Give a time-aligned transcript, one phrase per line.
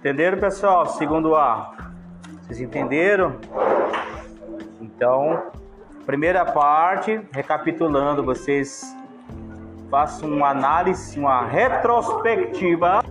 [0.00, 0.86] Entenderam, pessoal?
[0.86, 1.74] Segundo A.
[2.40, 3.36] Vocês entenderam?
[4.80, 5.42] Então,
[6.06, 8.96] primeira parte, recapitulando, vocês
[9.90, 13.04] façam uma análise, uma retrospectiva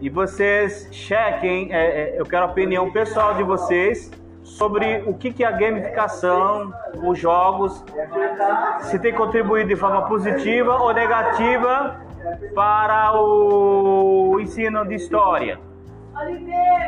[0.00, 1.74] e vocês chequem.
[1.74, 4.10] É, é, eu quero a opinião pessoal de vocês
[4.42, 6.72] sobre o que, que é a gamificação,
[7.04, 7.84] os jogos,
[8.80, 12.00] se tem contribuído de forma positiva ou negativa
[12.54, 15.68] para o ensino de história.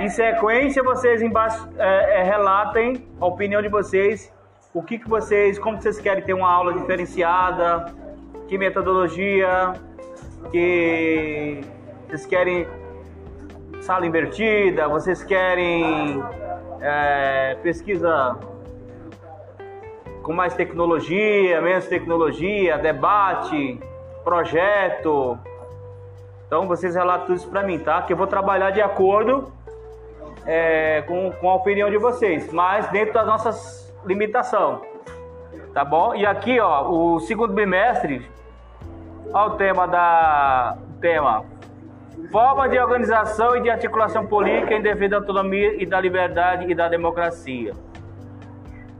[0.00, 4.32] Em sequência, vocês embaixo é, é, relatem a opinião de vocês,
[4.74, 7.86] o que, que vocês, como vocês querem ter uma aula diferenciada,
[8.48, 9.72] que metodologia,
[10.50, 11.60] que
[12.06, 12.66] vocês querem
[13.80, 16.22] sala invertida, vocês querem
[16.80, 18.38] é, pesquisa
[20.22, 23.80] com mais tecnologia, menos tecnologia, debate,
[24.24, 25.38] projeto.
[26.52, 28.02] Então vocês relatam isso para mim, tá?
[28.02, 29.50] Que eu vou trabalhar de acordo
[30.44, 34.80] é, com, com a opinião de vocês, mas dentro das nossas limitações,
[35.72, 36.14] tá bom?
[36.14, 38.30] E aqui, ó, o segundo bimestre,
[39.32, 41.42] o tema da tema
[42.30, 46.74] Forma de organização e de articulação política em defesa da autonomia e da liberdade e
[46.74, 47.72] da democracia.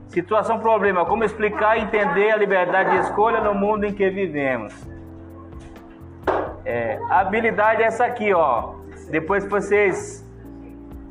[0.07, 4.92] Situação problema: como explicar e entender a liberdade de escolha no mundo em que vivemos.
[6.65, 8.73] É, a habilidade é essa aqui, ó.
[9.09, 10.23] Depois vocês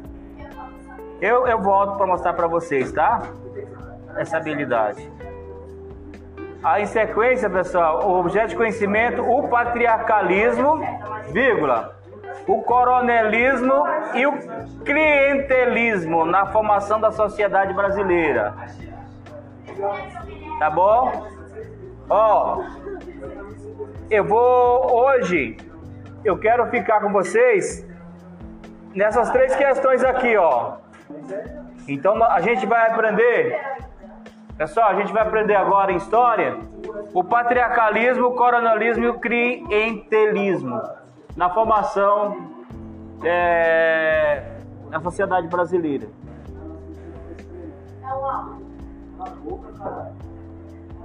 [1.23, 3.23] Eu, eu volto para mostrar para vocês, tá?
[4.17, 5.11] essa habilidade.
[6.63, 10.81] Aí, em sequência, pessoal, o objeto de conhecimento, o patriarcalismo,
[11.33, 11.96] vírgula,
[12.47, 14.33] o coronelismo e o
[14.85, 18.55] clientelismo na formação da sociedade brasileira.
[20.59, 21.27] Tá bom?
[22.09, 22.63] Ó,
[24.11, 25.57] eu vou hoje,
[26.25, 27.87] eu quero ficar com vocês
[28.95, 30.77] nessas três questões aqui, ó.
[31.89, 33.77] Então a gente vai aprender
[34.57, 36.57] Pessoal, a gente vai aprender agora em história
[37.13, 40.81] o patriarcalismo, o coronelismo e o clientelismo
[41.37, 42.57] na formação
[43.23, 44.59] é,
[44.91, 46.09] na sociedade brasileira.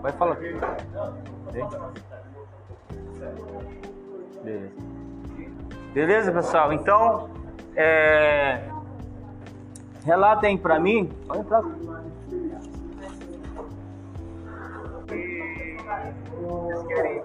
[0.01, 0.35] Vai falar.
[4.43, 4.71] Beleza.
[5.93, 6.73] Beleza, pessoal?
[6.73, 7.29] Então,
[7.75, 8.63] é,
[10.05, 11.11] relatem para mim.
[11.27, 11.61] Olha pra
[16.41, 17.20] vocês querem.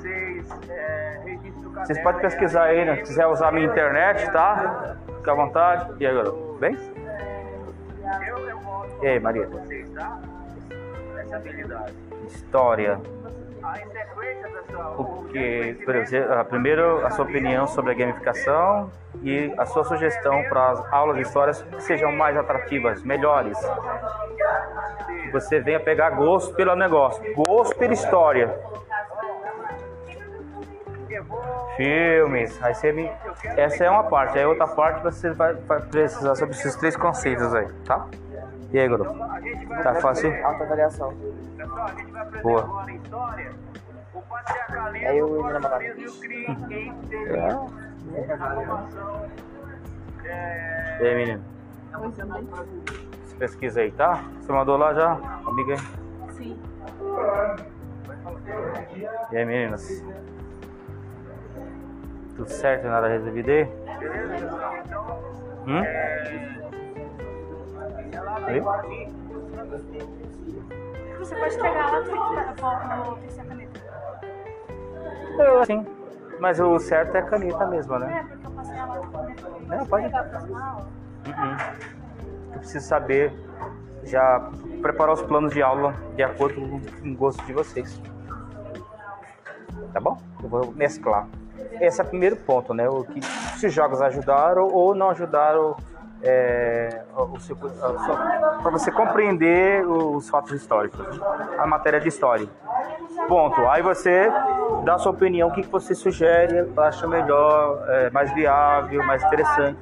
[0.00, 2.96] Vocês é, registram Vocês podem pesquisar aí, né?
[2.96, 4.96] Se quiser usar a minha internet, tá?
[5.18, 5.92] Fica à vontade.
[6.00, 6.56] E aí, garoto?
[6.58, 6.78] Bem?
[9.02, 9.46] E aí, Maria?
[9.46, 10.18] Vocês, tá?
[11.18, 11.94] Essa habilidade.
[12.26, 12.98] História.
[14.96, 15.76] O que,
[16.48, 18.90] primeiro, a sua opinião sobre a gamificação
[19.22, 23.58] e a sua sugestão para as aulas de histórias que sejam mais atrativas, melhores.
[25.22, 28.58] Que você venha pegar gosto pelo negócio, gosto pela história.
[31.80, 33.10] Filmes, aí você me...
[33.56, 37.54] essa é uma parte, aí outra parte você vai, vai precisar sobre esses três conceitos
[37.54, 38.06] aí, tá?
[38.70, 39.18] E aí, garoto?
[39.82, 40.30] Tá fácil?
[40.44, 41.14] Alta avaliação.
[42.42, 42.84] Boa.
[44.94, 45.80] Aí eu ia namorar.
[45.82, 45.96] E
[51.00, 51.42] aí, menino?
[53.24, 54.22] Você pesquisa aí, tá?
[54.38, 55.12] Você mandou lá já,
[55.46, 55.80] amiga aí?
[56.34, 56.60] Sim.
[59.32, 60.04] E aí, meninas?
[62.40, 62.86] Tudo certo?
[62.86, 63.64] Nada resolvido aí?
[65.66, 65.82] Hum?
[68.46, 68.60] Oi?
[71.18, 73.80] Você pode pegar lá no terceira caneta.
[75.38, 75.86] Eu, sim.
[76.38, 78.26] Mas o certo é a caneta mesmo, É, né?
[78.30, 79.50] porque eu passei ela com caneta.
[79.66, 80.06] Não, pode.
[80.06, 81.56] Uhum.
[82.54, 83.34] Eu preciso saber
[84.04, 84.48] já
[84.80, 86.58] preparar os planos de aula de acordo
[87.02, 88.00] com o gosto de vocês.
[89.92, 90.18] Tá bom?
[90.42, 91.28] Eu vou mesclar.
[91.72, 92.88] Esse é o primeiro ponto, né?
[92.88, 93.20] O que
[93.58, 95.76] se os jogos ajudaram ou não ajudaram
[96.22, 97.02] é,
[98.62, 101.20] para você compreender os fatos históricos,
[101.58, 102.48] a matéria de história.
[103.28, 103.60] Ponto.
[103.68, 104.30] Aí você
[104.84, 109.78] dá a sua opinião, o que você sugere, acha melhor, é, mais viável, mais interessante.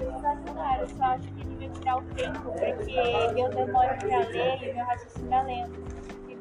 [0.00, 4.84] Eu só acho que devia tirar o tempo, porque eu demoro pra ler e meu
[4.84, 5.80] raciocínio é lento.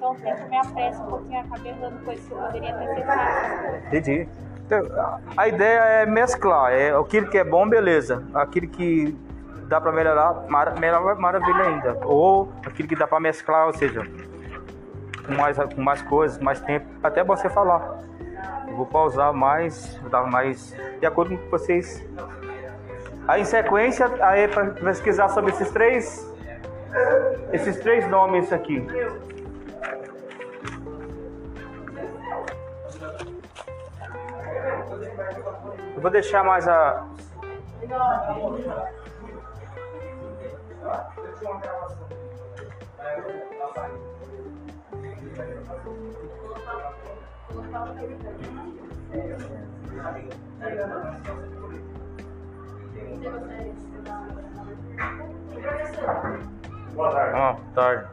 [0.01, 2.87] Então o tempo me apressa um pouquinho, eu acabo errando coisas que eu poderia ter
[2.95, 3.85] feito.
[3.85, 4.29] Entendi.
[4.65, 4.81] Então,
[5.37, 8.23] a ideia é mesclar, é aquilo que é bom, beleza.
[8.33, 9.15] Aquilo que
[9.67, 11.97] dá para melhorar, mara- melhor, maravilha ainda.
[12.03, 14.01] Ou aquilo que dá para mesclar, ou seja,
[15.23, 17.99] com mais, com mais coisas, mais tempo, até você falar.
[18.69, 22.03] Eu vou pausar mais, vou dar mais de acordo com vocês.
[23.27, 26.27] Aí em sequência, aí para pesquisar sobre esses três
[27.53, 28.83] esses três nomes aqui.
[36.01, 37.05] Eu vou deixar mais a
[56.95, 57.37] Boa tarde.
[57.37, 58.07] Ah, tarde.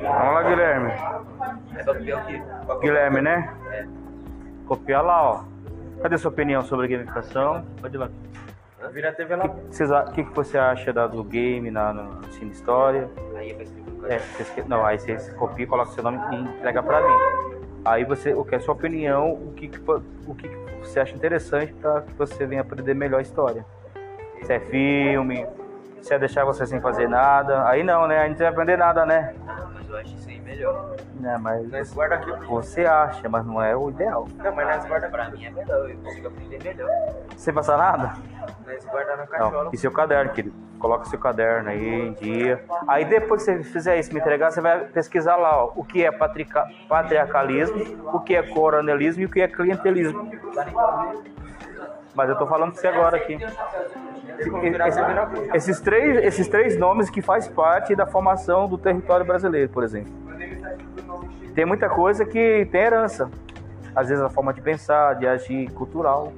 [0.00, 1.17] Vamos lá, Guilherme.
[1.94, 2.26] Copiar.
[2.80, 3.54] Guilherme, né?
[3.70, 3.86] É.
[4.66, 5.44] Copiar lá, ó.
[6.02, 7.64] Cadê sua opinião sobre a gamificação?
[7.80, 8.08] Pode ir lá.
[8.92, 9.46] Vira a TV lá.
[9.46, 13.10] O que, que, você acha da, do game na, no Cine História?
[13.36, 17.58] Aí eu é, você, não, aí você copia, coloca seu nome e entrega pra mim.
[17.84, 19.70] Aí você, o que é sua opinião, o que,
[20.26, 20.48] o que
[20.80, 23.64] você acha interessante para que você venha aprender melhor a história.
[24.42, 25.46] Se é filme,
[26.00, 27.66] se é deixar você sem fazer nada.
[27.68, 28.18] Aí não, né?
[28.18, 29.34] A gente não vai aprender nada, né?
[29.74, 30.27] Mas eu acho isso aí
[30.58, 30.96] melhor.
[31.24, 32.46] É, mas nós guarda aqui.
[32.46, 34.26] Você acha, mas não é o ideal.
[34.36, 36.90] Não, mas nós guarda pra mim é melhor, eu consigo aprender melhor.
[37.36, 38.14] Sem passar nada?
[38.66, 39.38] Nós guarda na.
[39.38, 39.70] Não.
[39.72, 40.54] E seu caderno, querido?
[40.78, 42.64] Coloca seu caderno aí em dia.
[42.86, 46.04] Aí depois que você fizer isso, me entregar, você vai pesquisar lá ó, o que
[46.04, 50.30] é patriarcalismo, o que é coronelismo e o que é clientelismo.
[52.14, 53.38] Mas eu tô falando pra você agora aqui.
[55.52, 60.12] Esses três, esses três nomes que faz parte da formação do território brasileiro, por exemplo.
[61.58, 63.28] Tem muita coisa que tem herança.
[63.92, 66.32] Às vezes a forma de pensar, de agir, cultural.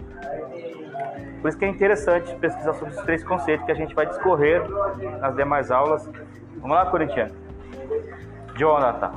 [1.42, 4.62] Por isso que é interessante pesquisar sobre esses três conceitos que a gente vai discorrer
[5.20, 6.08] nas demais aulas.
[6.56, 7.34] Vamos lá, Corintiano.
[8.56, 9.12] Jonathan.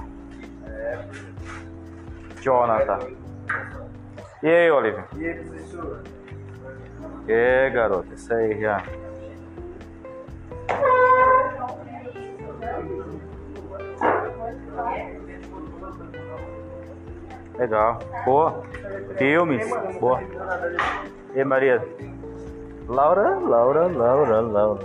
[2.42, 3.00] Jonathan.
[4.44, 5.06] E aí, Olivia?
[5.16, 6.04] E aí, professor?
[7.30, 8.14] Aí, garoto?
[8.14, 8.84] Isso aí já.
[17.58, 18.00] Legal.
[18.26, 18.64] Boa.
[19.18, 19.68] Filmes.
[20.00, 20.22] Boa.
[21.34, 21.84] E aí, Maria?
[22.88, 24.82] Laura, Laura, Laura, Laura.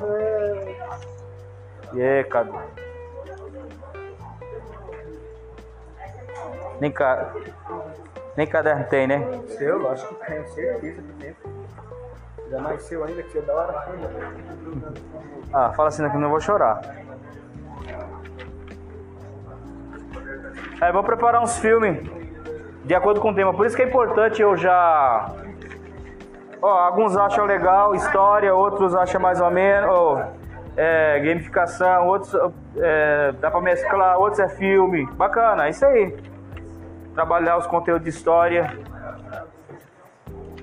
[1.92, 2.58] E aí, Cadu?
[6.80, 7.32] Nem, ca...
[8.36, 9.18] Nem caderno tem, né?
[9.48, 11.36] Seu, acho que tem, certeza que tem.
[12.50, 13.88] Já nasceu ainda, que é da hora.
[15.52, 16.80] Ah, fala assim que não vou chorar.
[20.80, 22.08] É, vou preparar uns filmes
[22.88, 23.52] de acordo com o tema.
[23.52, 25.30] Por isso que é importante eu já.
[26.60, 29.90] Ó, alguns acham legal história, outros acham mais ou menos.
[29.90, 30.24] Ó,
[30.74, 32.34] é, gamificação, outros
[32.78, 35.04] é, dá pra mesclar, outros é filme.
[35.12, 36.16] Bacana, é isso aí.
[37.14, 38.74] Trabalhar os conteúdos de história.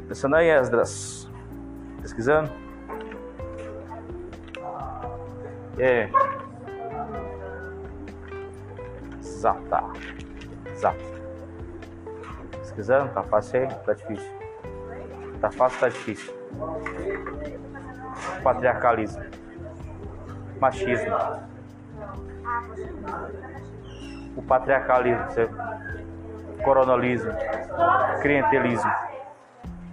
[0.07, 1.30] Pensando aí, Esdras.
[2.01, 2.50] Pesquisando?
[5.77, 6.10] É.
[9.22, 9.83] Zata.
[10.75, 11.14] Zata
[12.75, 13.13] pesquisando?
[13.13, 13.68] Tá fácil aí?
[13.68, 14.31] Tá difícil?
[15.39, 16.33] Tá fácil tá difícil?
[18.44, 19.24] Patriarcalismo.
[20.60, 21.15] Machismo.
[24.36, 25.25] O patriarcalismo.
[26.63, 27.32] Coronalismo.
[28.22, 28.91] Clientelismo.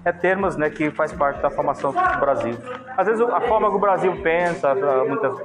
[0.05, 2.59] É termos né, que faz parte da formação do Brasil.
[2.97, 4.75] Às vezes a forma que o Brasil pensa,
[5.07, 5.41] muitas,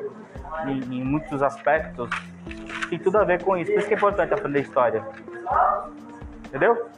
[0.65, 2.09] em, em muitos aspectos,
[2.89, 3.71] tem tudo a ver com isso.
[3.71, 5.05] Por isso que é importante aprender história.
[6.45, 6.89] Entendeu?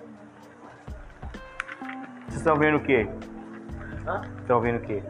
[2.40, 3.06] Vocês estão vendo o quê?
[4.40, 5.04] Estão vendo o quê?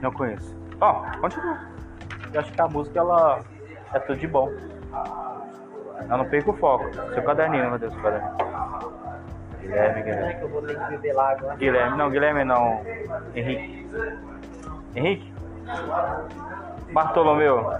[0.00, 0.56] Não conheço.
[0.80, 1.60] Ó, oh, continua.
[2.32, 3.40] Eu acho que a música ela
[3.94, 4.50] é tudo de bom.
[6.08, 6.92] Ela não perca o foco.
[7.14, 8.36] Seu caderninho, meu Deus, seu caderninho.
[9.60, 11.56] Guilherme, Guilherme.
[11.56, 12.82] Guilherme, não, Guilherme não.
[13.32, 13.88] Henrique.
[14.96, 15.32] Henrique?
[16.92, 17.78] Bartolomeu.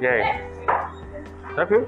[0.00, 0.22] E aí?
[1.54, 1.86] Tranquilo?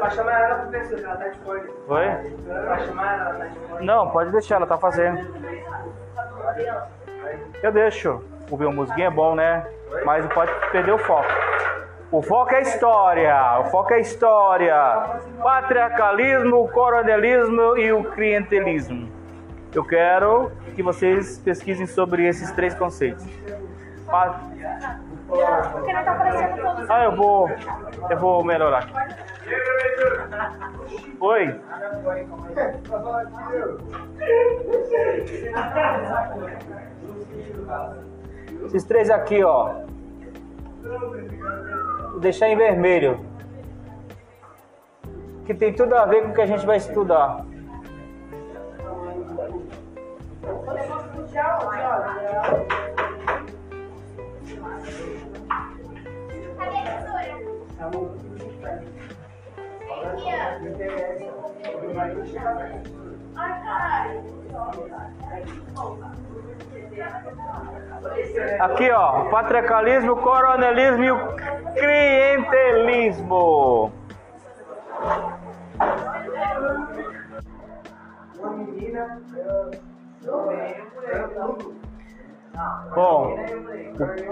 [0.00, 1.62] Vai chamar ela professor, ela tá de fone.
[1.88, 2.06] Oi?
[2.66, 3.86] Vai chamar ela, tá de fone.
[3.86, 5.20] Não, pode deixar, ela tá fazendo.
[7.62, 8.24] Eu deixo.
[8.50, 9.64] Ouvir uma musiquinha é bom, né?
[10.04, 11.28] Mas pode perder o foco.
[12.10, 14.74] O foco é história, o foco é história.
[15.40, 19.19] Patriarcalismo, o coronelismo e o clientelismo.
[19.72, 23.24] Eu quero que vocês pesquisem sobre esses três conceitos.
[26.88, 27.48] Ah, eu vou.
[28.10, 28.88] Eu vou melhorar.
[31.20, 31.60] Oi.
[38.64, 39.74] Esses três aqui, ó.
[42.10, 43.24] Vou deixar em vermelho.
[45.46, 47.44] Que tem tudo a ver com o que a gente vai estudar.
[68.60, 71.36] Aqui, ó, o patriarcalismo, o coronelismo e o
[71.74, 73.92] clientelismo.
[82.94, 83.36] Bom,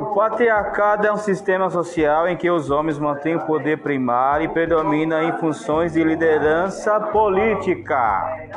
[0.01, 4.49] o, patriarcado é um sistema social em que os homens mantêm o poder primário e
[4.49, 8.49] predominam em funções de liderança política,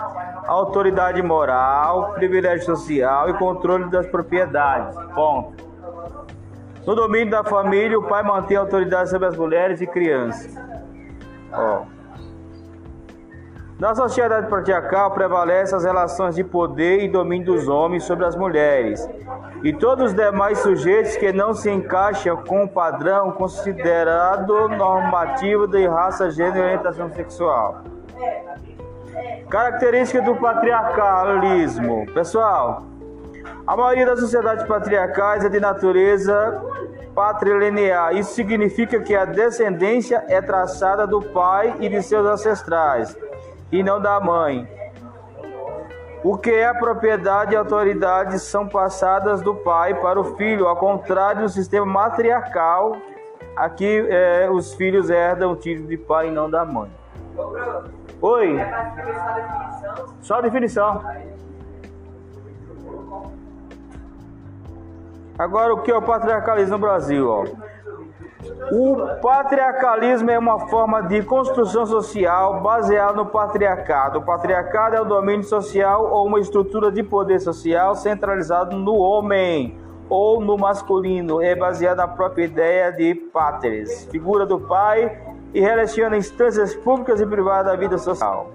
[0.47, 4.95] autoridade moral, privilégio social e controle das propriedades.
[5.13, 5.71] Ponto.
[6.85, 10.55] No domínio da família, o pai mantém a autoridade sobre as mulheres e crianças.
[11.53, 12.00] Ó.
[13.81, 19.09] Na sociedade patriarcal prevalecem as relações de poder e domínio dos homens sobre as mulheres
[19.63, 25.88] e todos os demais sujeitos que não se encaixam com o padrão considerado normativo de
[25.88, 27.81] raça, gênero e orientação sexual.
[29.50, 32.05] Característica do patriarcalismo.
[32.13, 32.83] Pessoal,
[33.65, 36.61] a maioria das sociedades patriarcais é de natureza
[37.15, 38.15] patrilinear.
[38.15, 43.17] Isso significa que a descendência é traçada do pai e de seus ancestrais,
[43.71, 44.67] e não da mãe.
[46.23, 51.41] O que é propriedade e autoridade são passadas do pai para o filho, ao contrário
[51.41, 52.97] do sistema matriarcal.
[53.55, 56.91] Aqui é, os filhos herdam o título de pai e não da mãe.
[58.21, 58.57] Oi.
[60.21, 61.03] Só a definição.
[65.39, 67.27] Agora, o que é o patriarcalismo no Brasil?
[67.27, 67.45] Ó?
[68.71, 74.19] O patriarcalismo é uma forma de construção social baseada no patriarcado.
[74.19, 79.77] O patriarcado é o domínio social ou uma estrutura de poder social centralizado no homem
[80.10, 81.41] ou no masculino.
[81.41, 85.21] É baseado na própria ideia de patres, figura do pai,
[85.53, 88.51] e relaciona instâncias públicas e privadas da vida social.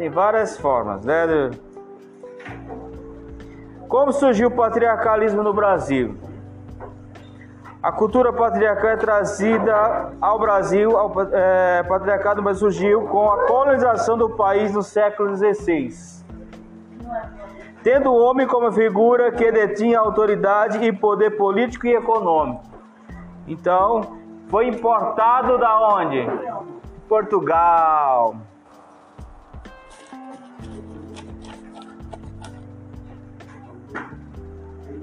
[0.00, 1.50] Tem várias formas, né?
[3.86, 6.16] Como surgiu o patriarcalismo no Brasil?
[7.82, 14.16] A cultura patriarcal é trazida ao Brasil, ao é, patriarcado, mas surgiu com a colonização
[14.16, 16.24] do país no século XVI.
[17.82, 22.64] Tendo o homem como figura que detinha autoridade e poder político e econômico.
[23.46, 24.16] Então,
[24.48, 26.26] foi importado da onde?
[27.06, 28.48] Portugal.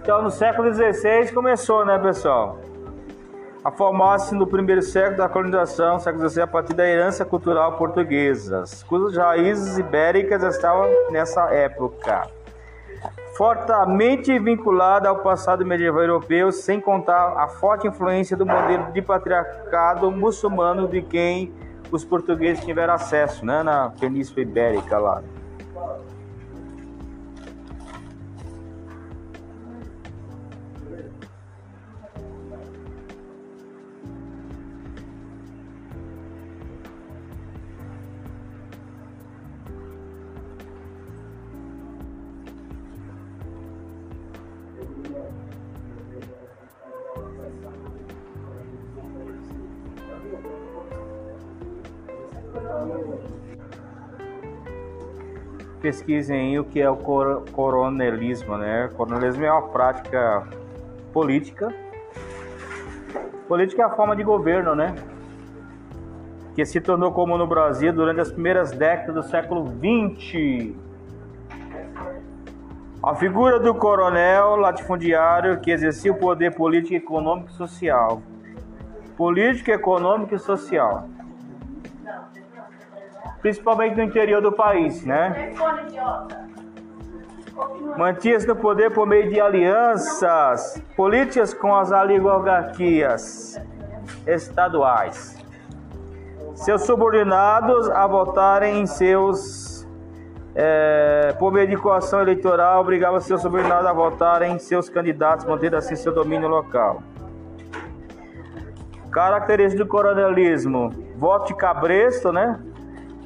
[0.00, 2.58] Então, no século XVI começou, né, pessoal?
[3.64, 8.64] A formar-se no primeiro século da colonização, século XVI, a partir da herança cultural portuguesa,
[8.88, 12.22] cujas raízes ibéricas estavam nessa época.
[13.36, 20.10] Fortemente vinculada ao passado medieval europeu, sem contar a forte influência do modelo de patriarcado
[20.10, 21.52] muçulmano de quem
[21.92, 25.22] os portugueses tiveram acesso, né, na Península Ibérica lá.
[55.82, 58.88] Pesquisem o que é o cor- coronelismo, né?
[58.96, 60.46] Coronelismo é uma prática
[61.12, 61.74] política
[63.52, 64.94] Política é a forma de governo, né?
[66.54, 70.74] Que se tornou comum no Brasil durante as primeiras décadas do século XX.
[73.02, 78.22] A figura do coronel latifundiário que exercia o poder político, econômico e social.
[79.18, 81.06] Político, econômico e social.
[83.42, 85.52] Principalmente no interior do país, né?
[87.98, 93.60] Mantinha-se no poder por meio de alianças políticas com as oligarquias
[94.26, 95.36] estaduais.
[96.54, 99.86] Seus subordinados a votarem em seus.
[100.54, 105.76] É, por meio de coação eleitoral, obrigava seus subordinados a votarem em seus candidatos, mantendo
[105.76, 107.02] assim seu domínio local.
[109.10, 112.60] Característica do coronelismo: voto de cabresto, né?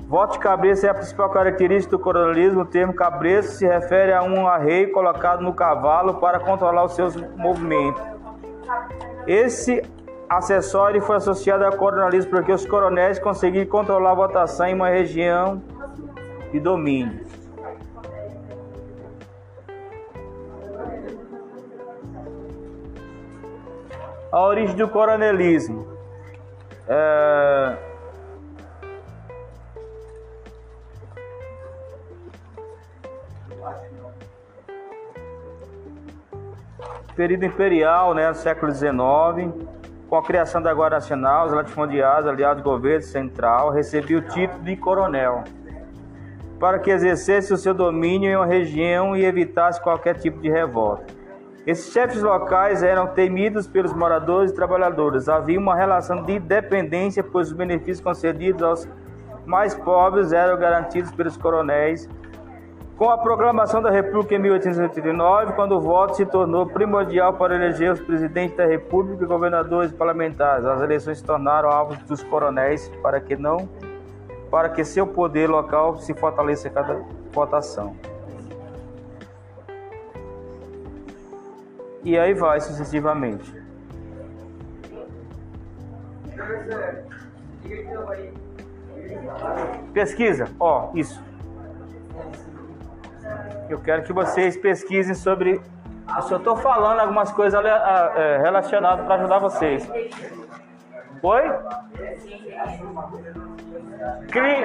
[0.08, 2.60] Voto de cabeça é a principal característica do coronelismo.
[2.60, 7.16] O termo cabresto se refere a um arreio colocado no cavalo para controlar os seus
[7.36, 8.00] movimentos.
[9.26, 9.82] Esse
[10.28, 15.60] acessório foi associado ao coronelismo porque os coronéis conseguiram controlar a votação em uma região
[16.52, 17.26] de domínio.
[24.30, 25.84] A origem do coronelismo.
[26.86, 27.95] É...
[37.16, 38.94] período imperial, né, século XIX,
[40.08, 44.62] com a criação da Guarda Nacional, os latifundiários, aliados do governo central, recebia o título
[44.62, 45.42] de coronel,
[46.60, 51.04] para que exercesse o seu domínio em uma região e evitasse qualquer tipo de revolta.
[51.66, 55.28] Esses chefes locais eram temidos pelos moradores e trabalhadores.
[55.28, 58.88] Havia uma relação de dependência, pois os benefícios concedidos aos
[59.44, 62.08] mais pobres eram garantidos pelos coronéis
[62.96, 67.92] com a proclamação da República em 1889, quando o voto se tornou primordial para eleger
[67.92, 73.20] os presidentes da República, governadores e parlamentares, as eleições se tornaram alvos dos coronéis para
[73.20, 73.68] que não
[74.50, 77.96] para que seu poder local se fortaleça a cada votação.
[82.02, 83.52] E aí vai sucessivamente.
[89.92, 91.25] Pesquisa, ó, isso.
[93.68, 95.60] Eu quero que vocês pesquisem sobre.
[96.16, 99.90] Eu só estou falando algumas coisas é, relacionadas para ajudar vocês.
[101.22, 101.42] Oi?
[104.30, 104.64] Cri...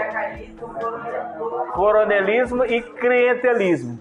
[1.74, 4.00] Coronelismo e clientelismo.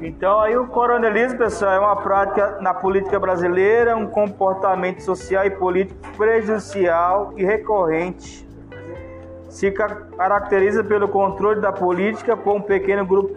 [0.00, 5.50] Então aí o coronelismo, pessoal, é uma prática na política brasileira, um comportamento social e
[5.50, 8.45] político prejudicial e recorrente.
[9.56, 13.34] Se caracteriza pelo controle da política por um pequeno grupo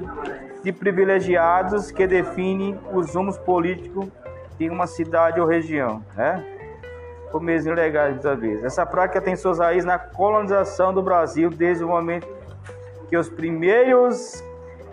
[0.61, 4.05] de privilegiados que define os rumos políticos
[4.57, 6.45] de uma cidade ou região, né?
[7.31, 8.65] Por meios ilegais, muitas vezes.
[8.65, 12.27] Essa prática tem suas raízes na colonização do Brasil desde o momento
[13.07, 14.43] que os primeiros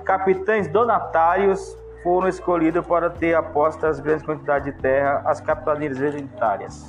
[0.05, 6.89] capitães donatários foram escolhidos para ter aposta as grandes quantidades de terra às capitanias hereditárias.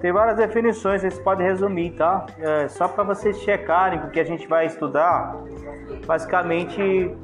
[0.00, 2.26] Tem várias definições, vocês podem resumir, tá?
[2.38, 5.34] É, só para vocês checarem, porque a gente vai estudar
[6.06, 7.16] basicamente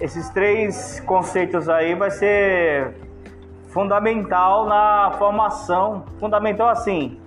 [0.00, 2.94] esses três conceitos aí vai ser
[3.68, 7.20] fundamental na formação, fundamental assim,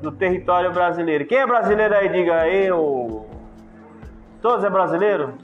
[0.00, 1.26] do território brasileiro.
[1.26, 3.26] Quem é brasileiro aí, diga eu.
[4.40, 5.34] Todos é brasileiro?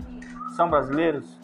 [0.56, 1.38] São brasileiros?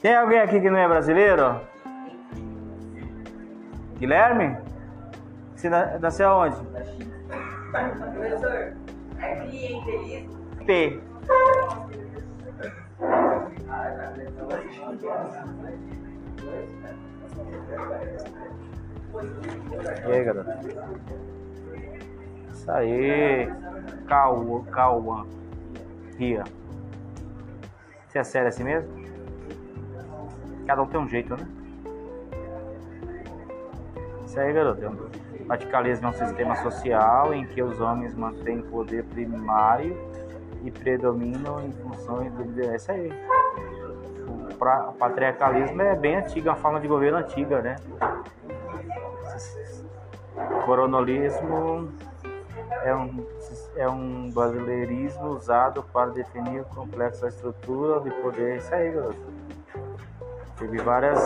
[0.00, 1.60] Tem alguém aqui que não é brasileiro?
[3.98, 4.56] Guilherme?
[5.56, 6.56] Você nasceu aonde?
[7.72, 8.76] Professor,
[9.18, 10.38] é clientelismo?
[10.64, 11.00] P.
[20.06, 20.60] E aí, galera?
[22.52, 23.52] Isso aí.
[24.06, 24.64] Cauã.
[24.66, 25.26] Cauã.
[26.16, 26.44] Ria.
[28.06, 28.97] Você é sério assim mesmo?
[30.68, 31.48] Cada um tem um jeito, né?
[34.26, 35.08] Isso aí, garoto.
[35.40, 39.96] O radicalismo é um sistema social em que os homens mantêm poder primário
[40.62, 42.60] e predominam em funções do.
[42.60, 43.10] É isso aí.
[44.60, 47.76] O patriarcalismo é bem antigo, é uma forma de governo antiga, né?
[50.66, 51.88] Coronelismo
[52.84, 53.26] é um,
[53.74, 58.58] é um brasileirismo usado para definir o complexo da estrutura de poder.
[58.58, 59.38] Isso aí, garoto.
[60.58, 61.20] Teve várias.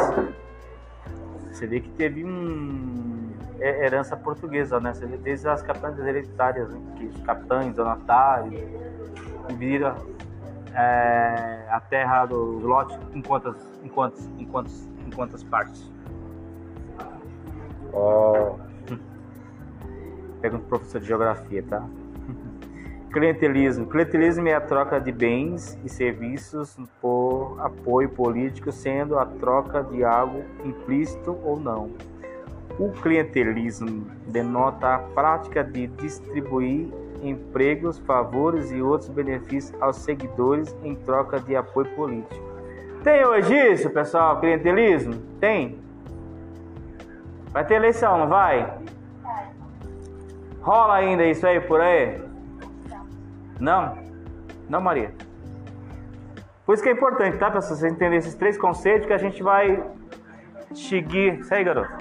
[1.51, 4.93] Você vê que teve um herança portuguesa, né?
[4.93, 6.81] Você vê desde as capitães hereditárias, né?
[6.97, 8.61] que os capitães, donatários,
[9.57, 9.97] vira
[10.75, 15.91] é, a terra dos lotes em quantas, em quantas, em quantas, em quantas partes?
[17.93, 18.57] Oh.
[20.41, 21.85] Pergunta pro professor de geografia, tá?
[23.13, 23.87] Clientelismo.
[23.87, 30.03] Clientelismo é a troca de bens e serviços por apoio político, sendo a troca de
[30.03, 31.91] algo implícito ou não.
[32.79, 36.89] O clientelismo denota a prática de distribuir
[37.23, 42.43] empregos, favores e outros benefícios aos seguidores em troca de apoio político.
[43.05, 44.41] Tem hoje isso, pessoal?
[44.41, 45.15] Clientelismo?
[45.39, 45.79] Tem?
[47.51, 48.79] Vai ter eleição, não vai?
[50.63, 52.32] Rola ainda isso aí por aí?
[53.63, 53.97] Não?
[54.69, 55.15] Não, Maria?
[56.67, 57.79] Por isso que é importante, tá, pessoal?
[57.79, 59.81] Você entender esses três conceitos que a gente vai
[60.75, 61.39] seguir.
[61.39, 61.93] Isso aí, garoto.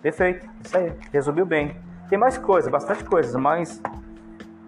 [0.00, 0.48] Perfeito.
[0.64, 0.94] Isso aí.
[1.12, 1.76] Resumiu bem.
[2.08, 3.82] Tem mais coisa, bastante coisas, mas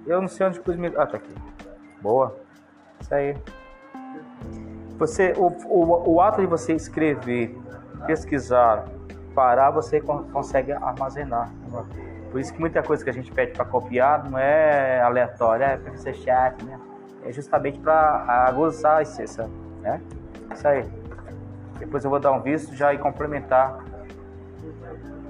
[0.07, 0.77] eu não sei onde pus.
[0.95, 1.35] Ah, tá aqui.
[2.03, 2.37] Boa.
[3.01, 3.35] Isso aí.
[4.99, 7.59] Você, o, o, o ato de você escrever,
[8.07, 8.85] pesquisar,
[9.35, 11.51] parar, você consegue armazenar.
[12.33, 15.77] Por isso que muita coisa que a gente pede para copiar não é aleatória, é
[15.77, 16.81] para ser chat, né?
[17.25, 19.49] É justamente para aguçar a essência,
[19.81, 20.01] né?
[20.53, 20.85] Isso aí.
[21.79, 23.79] Depois eu vou dar um visto já e complementar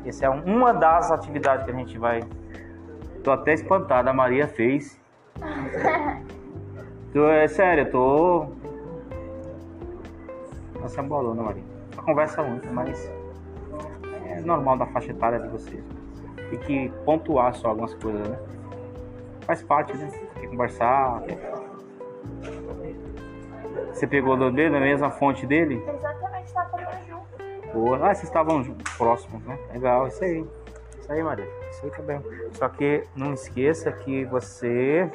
[0.05, 2.23] essa é uma das atividades que a gente vai.
[3.23, 5.01] Tô até espantado, a Maria fez.
[7.13, 8.47] tô, é sério, tô.
[10.81, 11.63] Nossa, é bolona, Maria.
[11.97, 13.11] Conversa muito, mas
[14.27, 15.85] é normal da faixa etária de vocês.
[16.53, 18.39] Tem que pontuar só algumas coisas, né?
[19.47, 20.11] Faz parte, né?
[20.35, 21.23] Tem que conversar.
[23.91, 25.83] Você pegou do dedo, na mesma fonte dele?
[25.89, 26.71] Exatamente, tá
[27.73, 27.97] Boa.
[27.97, 28.63] Ah, vocês estavam
[28.99, 29.59] próximos, né?
[29.73, 30.47] Legal, isso aí.
[31.01, 31.49] Isso aí, Maria.
[31.71, 32.21] Isso aí também.
[32.53, 35.11] Só que não esqueça que você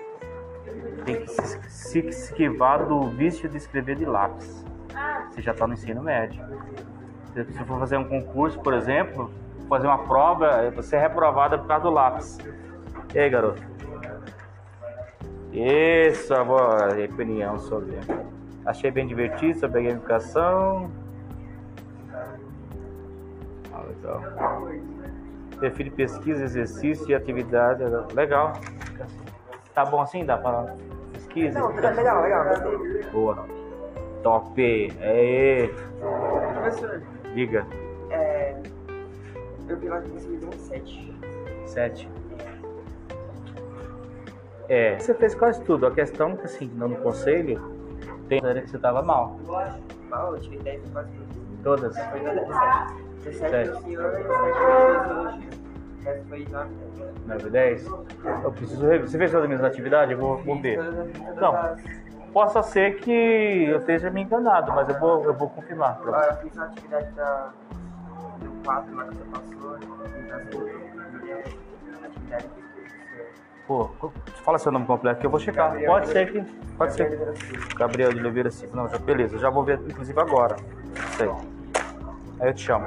[1.06, 1.28] tem que
[1.69, 4.65] se esquivar do vício de escrever de lápis.
[5.30, 6.43] Você já está no ensino médio.
[7.32, 9.32] Se você for fazer um concurso, por exemplo,
[9.67, 12.38] fazer uma prova, você é reprovada por causa do lápis.
[13.13, 13.62] E aí, garoto?
[15.51, 16.41] Isso, a
[17.06, 17.97] opinião sobre.
[18.65, 20.91] Achei bem divertido sobre a gamificação.
[23.88, 24.21] Legal.
[25.60, 27.84] Perfil de pesquisa, exercício e atividade.
[28.13, 28.53] Legal.
[29.73, 30.25] Tá bom assim?
[30.25, 30.75] Dá pra
[31.13, 31.60] pesquisa?
[31.60, 32.45] Não, legal, legal.
[33.12, 33.45] Boa.
[34.23, 34.97] Top.
[34.99, 35.69] É.
[36.53, 37.01] Professor.
[37.34, 37.65] Diga.
[39.67, 41.13] Eu vi lá que você me deu um 7.
[41.65, 42.10] 7.
[44.69, 45.86] É, você fez quase tudo.
[45.88, 47.62] A questão é que, assim, no conselho,
[48.27, 49.38] tem que você tava mal.
[50.10, 51.63] Mal, eu tirei 10 quase tudo.
[51.63, 51.97] Todas?
[51.97, 53.08] Foi 17.
[53.23, 55.49] 17 esse ano e 7
[55.99, 56.69] O resto foi 9
[57.25, 57.88] 9 10?
[58.43, 59.10] Eu preciso rever.
[59.10, 60.12] Você fez todas as minhas atividades?
[60.12, 60.80] Eu vou, ver.
[61.36, 61.77] Não.
[62.32, 65.97] Possa ser que eu esteja me enganado, mas eu vou, eu vou confirmar.
[65.97, 66.30] Pra você.
[66.30, 67.51] Eu fiz uma atividade da,
[68.67, 70.13] 4 lá que você passou, outras
[72.03, 72.49] atividades
[73.65, 73.89] Pô,
[74.43, 75.71] fala seu nome completo que eu vou checar.
[75.71, 76.41] Gabriel pode ser que.
[76.77, 77.73] Pode Gabriel ser.
[77.75, 78.75] Gabriel de Oliveira Silva.
[78.75, 80.56] Não, já, beleza, já vou ver, inclusive agora.
[81.17, 81.30] Sei.
[82.39, 82.86] Aí eu te chamo.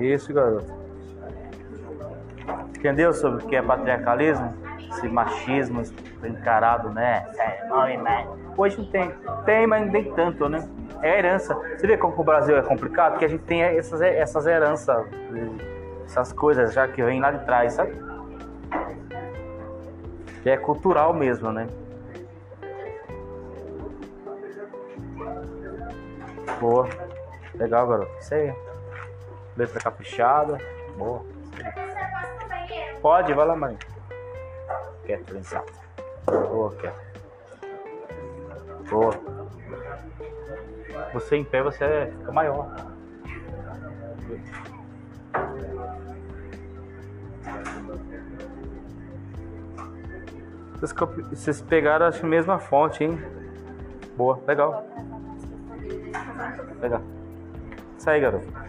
[0.00, 0.72] Isso, garoto.
[2.76, 4.69] Entendeu sobre o que é patriarcalismo?
[5.00, 5.82] Esse machismo
[6.22, 7.26] encarado, né?
[8.54, 9.10] Hoje não tem.
[9.46, 10.68] Tem, mas nem tanto, né?
[11.00, 11.54] É herança.
[11.54, 13.18] Você vê como o Brasil é complicado?
[13.18, 15.06] Que a gente tem essas, essas heranças,
[16.04, 17.94] essas coisas já que vêm lá de trás, sabe?
[20.42, 21.66] Que é cultural mesmo, né?
[26.60, 26.86] Boa.
[27.54, 28.18] Legal, garoto.
[28.20, 28.54] Isso aí.
[29.56, 30.58] Letra caprichada.
[30.98, 31.24] Boa.
[33.00, 33.78] Pode, vai lá, mãe.
[35.10, 35.72] Quieto, Lençado.
[36.24, 37.00] Boa, quieto.
[38.88, 39.12] Boa.
[41.12, 42.70] Você em pé, você fica maior.
[51.30, 53.20] Vocês, pegaram acho, a mesma fonte, hein?
[54.16, 54.86] Boa, legal.
[56.80, 57.02] Legal.
[58.06, 58.59] Aí, garoto.